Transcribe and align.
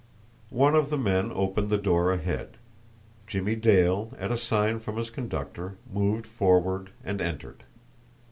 One 0.55 0.73
of 0.73 0.89
the 0.89 0.97
men 0.97 1.31
opened 1.31 1.69
the 1.69 1.77
door 1.77 2.11
ahead. 2.11 2.57
Jimmie 3.27 3.53
Dale, 3.55 4.11
at 4.17 4.31
a 4.31 4.37
sign 4.39 4.79
from 4.79 4.97
his 4.97 5.11
conductor, 5.11 5.77
moved 5.93 6.25
forward 6.25 6.89
and 7.03 7.21
entered. 7.21 7.65